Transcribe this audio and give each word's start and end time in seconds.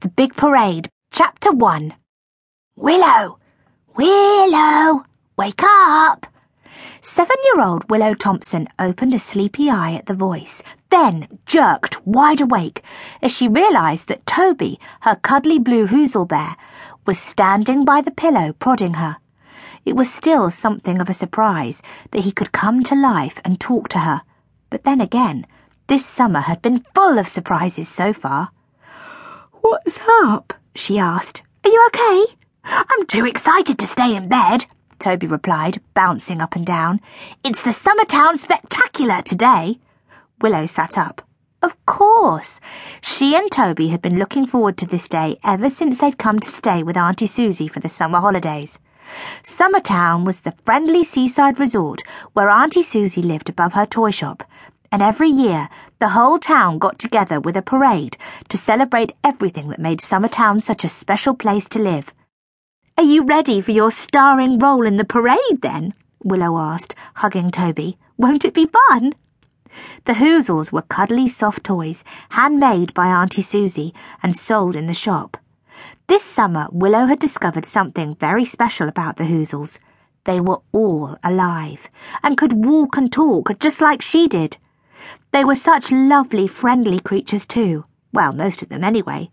The 0.00 0.08
Big 0.08 0.34
Parade, 0.34 0.88
Chapter 1.12 1.52
1. 1.52 1.92
Willow! 2.74 3.38
Willow! 3.94 5.04
Wake 5.36 5.62
up! 5.62 6.26
Seven 7.02 7.36
year 7.44 7.62
old 7.62 7.90
Willow 7.90 8.14
Thompson 8.14 8.66
opened 8.78 9.12
a 9.12 9.18
sleepy 9.18 9.68
eye 9.68 9.92
at 9.92 10.06
the 10.06 10.14
voice, 10.14 10.62
then 10.88 11.28
jerked 11.44 12.06
wide 12.06 12.40
awake 12.40 12.82
as 13.20 13.30
she 13.30 13.46
realized 13.46 14.08
that 14.08 14.24
Toby, 14.24 14.80
her 15.02 15.16
cuddly 15.16 15.58
blue 15.58 15.86
Hoozle 15.86 16.26
bear, 16.26 16.56
was 17.04 17.18
standing 17.18 17.84
by 17.84 18.00
the 18.00 18.10
pillow 18.10 18.54
prodding 18.54 18.94
her. 18.94 19.18
It 19.84 19.96
was 19.96 20.10
still 20.10 20.50
something 20.50 20.98
of 20.98 21.10
a 21.10 21.14
surprise 21.14 21.82
that 22.12 22.24
he 22.24 22.32
could 22.32 22.52
come 22.52 22.82
to 22.84 22.94
life 22.94 23.38
and 23.44 23.60
talk 23.60 23.90
to 23.90 23.98
her, 23.98 24.22
but 24.70 24.84
then 24.84 25.02
again, 25.02 25.46
this 25.88 26.06
summer 26.06 26.40
had 26.40 26.62
been 26.62 26.86
full 26.94 27.18
of 27.18 27.28
surprises 27.28 27.90
so 27.90 28.14
far. 28.14 28.52
What's 29.62 29.98
up? 30.22 30.54
she 30.74 30.98
asked. 30.98 31.42
Are 31.64 31.70
you 31.70 31.86
okay? 31.88 32.34
I'm 32.64 33.06
too 33.06 33.26
excited 33.26 33.78
to 33.78 33.86
stay 33.86 34.14
in 34.14 34.28
bed, 34.28 34.66
Toby 34.98 35.26
replied, 35.26 35.80
bouncing 35.92 36.40
up 36.40 36.56
and 36.56 36.64
down. 36.64 37.00
It's 37.44 37.62
the 37.62 37.70
Summertown 37.70 38.38
Spectacular 38.38 39.22
today. 39.22 39.78
Willow 40.40 40.66
sat 40.66 40.96
up. 40.96 41.22
Of 41.62 41.74
course. 41.84 42.58
She 43.02 43.36
and 43.36 43.50
Toby 43.50 43.88
had 43.88 44.00
been 44.00 44.18
looking 44.18 44.46
forward 44.46 44.78
to 44.78 44.86
this 44.86 45.08
day 45.08 45.38
ever 45.44 45.68
since 45.68 45.98
they'd 45.98 46.18
come 46.18 46.40
to 46.40 46.50
stay 46.50 46.82
with 46.82 46.96
Auntie 46.96 47.26
Susie 47.26 47.68
for 47.68 47.80
the 47.80 47.88
summer 47.88 48.20
holidays. 48.20 48.78
Summertown 49.42 50.24
was 50.24 50.40
the 50.40 50.54
friendly 50.64 51.04
seaside 51.04 51.58
resort 51.60 52.02
where 52.32 52.48
Auntie 52.48 52.82
Susie 52.82 53.22
lived 53.22 53.50
above 53.50 53.74
her 53.74 53.84
toy 53.84 54.10
shop, 54.10 54.44
and 54.92 55.02
every 55.02 55.28
year 55.28 55.68
the 55.98 56.10
whole 56.10 56.38
town 56.38 56.78
got 56.78 56.98
together 56.98 57.40
with 57.40 57.56
a 57.56 57.62
parade 57.62 58.16
to 58.48 58.56
celebrate 58.56 59.12
everything 59.22 59.68
that 59.68 59.78
made 59.78 60.00
Summertown 60.00 60.62
such 60.62 60.84
a 60.84 60.88
special 60.88 61.34
place 61.34 61.68
to 61.68 61.78
live. 61.78 62.12
Are 62.98 63.04
you 63.04 63.22
ready 63.22 63.60
for 63.60 63.70
your 63.70 63.90
starring 63.90 64.58
role 64.58 64.86
in 64.86 64.96
the 64.96 65.04
parade 65.04 65.62
then? 65.62 65.94
Willow 66.22 66.58
asked, 66.58 66.94
hugging 67.16 67.50
Toby. 67.50 67.96
Won't 68.18 68.44
it 68.44 68.52
be 68.52 68.66
fun? 68.66 69.14
The 70.04 70.14
Hoozles 70.14 70.72
were 70.72 70.82
cuddly 70.82 71.28
soft 71.28 71.64
toys, 71.64 72.04
handmade 72.30 72.92
by 72.92 73.06
Auntie 73.06 73.42
Susie 73.42 73.94
and 74.22 74.36
sold 74.36 74.76
in 74.76 74.86
the 74.86 74.94
shop. 74.94 75.36
This 76.08 76.24
summer, 76.24 76.66
Willow 76.72 77.06
had 77.06 77.20
discovered 77.20 77.64
something 77.64 78.16
very 78.16 78.44
special 78.44 78.88
about 78.88 79.16
the 79.16 79.24
Hoozles. 79.24 79.78
They 80.24 80.40
were 80.40 80.60
all 80.72 81.16
alive 81.22 81.88
and 82.22 82.36
could 82.36 82.64
walk 82.64 82.96
and 82.96 83.10
talk 83.10 83.58
just 83.60 83.80
like 83.80 84.02
she 84.02 84.28
did. 84.28 84.56
They 85.32 85.44
were 85.44 85.54
such 85.54 85.90
lovely, 85.90 86.46
friendly 86.46 87.00
creatures, 87.00 87.46
too. 87.46 87.84
Well, 88.12 88.32
most 88.32 88.62
of 88.62 88.68
them, 88.68 88.84
anyway. 88.84 89.30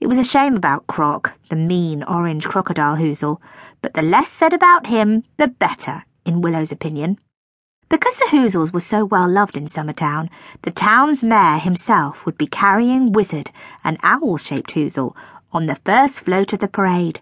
It 0.00 0.08
was 0.08 0.18
a 0.18 0.24
shame 0.24 0.56
about 0.56 0.88
Croc, 0.88 1.32
the 1.48 1.56
mean 1.56 2.02
orange 2.02 2.46
crocodile 2.46 2.96
Hoozle, 2.96 3.40
but 3.80 3.94
the 3.94 4.02
less 4.02 4.30
said 4.30 4.52
about 4.52 4.88
him, 4.88 5.22
the 5.36 5.46
better, 5.46 6.04
in 6.24 6.40
Willow's 6.40 6.72
opinion. 6.72 7.18
Because 7.88 8.16
the 8.16 8.30
Hoozles 8.30 8.72
were 8.72 8.80
so 8.80 9.04
well 9.04 9.28
loved 9.28 9.56
in 9.56 9.66
Summertown, 9.66 10.28
the 10.62 10.70
town's 10.70 11.22
mayor 11.22 11.58
himself 11.58 12.26
would 12.26 12.36
be 12.36 12.46
carrying 12.46 13.12
Wizard, 13.12 13.50
an 13.84 13.98
owl 14.02 14.38
shaped 14.38 14.72
Hoozle, 14.72 15.14
on 15.52 15.66
the 15.66 15.76
first 15.84 16.22
float 16.22 16.52
of 16.52 16.58
the 16.58 16.68
parade. 16.68 17.20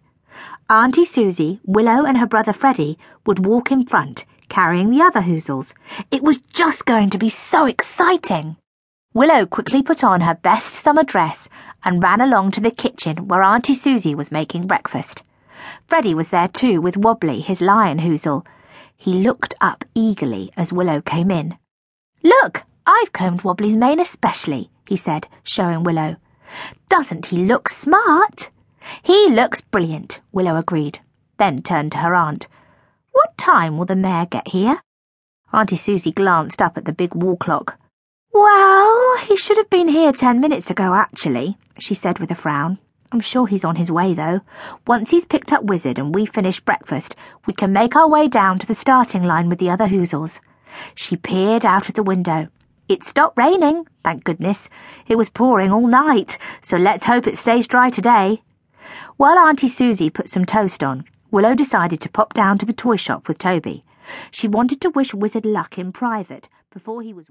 Auntie 0.71 1.05
Susie, 1.05 1.61
Willow, 1.65 2.07
and 2.07 2.17
her 2.19 2.27
brother 2.27 2.53
Freddie 2.53 2.97
would 3.27 3.45
walk 3.45 3.73
in 3.73 3.85
front, 3.85 4.25
carrying 4.51 4.91
the 4.91 5.01
other 5.01 5.23
Hoozles. 5.23 5.73
It 6.11 6.23
was 6.23 6.37
just 6.53 6.85
going 6.85 7.09
to 7.11 7.19
be 7.19 7.31
so 7.31 7.65
exciting. 7.65 8.57
Willow 9.15 9.47
quickly 9.47 9.83
put 9.83 10.05
on 10.05 10.21
her 10.21 10.35
best 10.35 10.75
summer 10.75 11.03
dress 11.03 11.49
and 11.83 12.03
ran 12.03 12.21
along 12.21 12.51
to 12.51 12.61
the 12.61 12.71
kitchen 12.71 13.27
where 13.29 13.43
Auntie 13.43 13.75
Susie 13.75 14.15
was 14.15 14.31
making 14.31 14.67
breakfast. 14.67 15.23
Freddie 15.87 16.15
was 16.15 16.29
there 16.29 16.49
too 16.49 16.81
with 16.81 16.99
Wobbly, 16.99 17.41
his 17.41 17.63
lion 17.63 18.01
Hoozle. 18.01 18.47
He 18.97 19.15
looked 19.15 19.55
up 19.61 19.85
eagerly 19.95 20.53
as 20.57 20.73
Willow 20.73 21.01
came 21.01 21.31
in. 21.31 21.57
Look, 22.23 22.65
I've 22.87 23.13
combed 23.13 23.43
Wobbly's 23.43 23.77
mane 23.77 24.01
especially, 24.01 24.71
he 24.87 24.97
said, 24.97 25.27
showing 25.43 25.83
Willow. 25.83 26.17
Doesn't 26.89 27.27
he 27.27 27.47
look 27.47 27.69
smart? 27.69 28.51
He 29.03 29.29
looks 29.31 29.61
brilliant, 29.61 30.21
Willow 30.33 30.57
agreed, 30.57 31.01
then 31.39 31.63
turned 31.63 31.93
to 31.93 31.99
her 31.99 32.15
aunt. 32.15 32.47
What 33.13 33.37
time 33.37 33.77
will 33.77 33.87
the 33.87 33.97
mayor 33.97 34.27
get 34.27 34.49
here? 34.49 34.81
Auntie 35.53 35.77
Susie 35.77 36.13
glanced 36.13 36.63
up 36.63 36.77
at 36.77 36.85
the 36.85 36.93
big 36.93 37.15
wall 37.15 37.37
clock. 37.37 37.79
Well, 38.33 39.19
he 39.19 39.37
should 39.37 39.57
have 39.57 39.71
been 39.71 39.89
here 39.89 40.13
ten 40.13 40.41
minutes 40.41 40.71
ago, 40.71 40.95
actually, 40.95 41.59
she 41.79 41.95
said 41.95 42.19
with 42.19 42.31
a 42.31 42.35
frown. 42.35 42.79
I'm 43.13 43.21
sure 43.21 43.49
he's 43.49 43.65
on 43.65 43.75
his 43.75 43.91
way, 43.91 44.15
though. 44.15 44.41
Once 44.87 45.11
he's 45.11 45.25
picked 45.25 45.53
up 45.53 45.65
Wizard 45.65 45.99
and 45.99 46.15
we 46.15 46.27
finish 46.27 46.61
breakfast, 46.61 47.17
we 47.47 47.53
can 47.53 47.73
make 47.73 47.97
our 47.97 48.09
way 48.09 48.29
down 48.29 48.61
to 48.61 48.67
the 48.67 48.75
starting 48.75 49.25
line 49.25 49.49
with 49.49 49.59
the 49.59 49.71
other 49.71 49.89
Hoozles. 49.89 50.41
She 50.95 51.17
peered 51.17 51.65
out 51.65 51.89
of 51.89 51.97
the 51.97 52.05
window. 52.05 52.49
It 52.89 53.03
stopped 53.03 53.37
raining, 53.37 53.87
thank 54.05 54.23
goodness. 54.23 54.69
It 55.09 55.17
was 55.17 55.29
pouring 55.29 55.73
all 55.73 55.89
night, 55.89 56.39
so 56.61 56.77
let's 56.77 57.07
hope 57.07 57.27
it 57.27 57.39
stays 57.39 57.67
dry 57.67 57.91
today. 57.91 58.43
While 59.17 59.39
Auntie 59.39 59.69
Susie 59.69 60.11
put 60.11 60.29
some 60.29 60.45
toast 60.45 60.85
on, 60.85 61.05
Willow 61.33 61.55
decided 61.55 62.01
to 62.01 62.09
pop 62.09 62.35
down 62.35 62.59
to 62.59 62.67
the 62.67 62.73
toy 62.73 62.97
shop 62.97 63.29
with 63.29 63.39
Toby. 63.39 63.85
She 64.33 64.49
wanted 64.49 64.81
to 64.81 64.91
wish 64.91 65.15
Wizard 65.15 65.47
luck 65.47 65.79
in 65.79 65.93
private 65.93 66.49
before 66.73 67.03
he 67.03 67.13
was. 67.13 67.29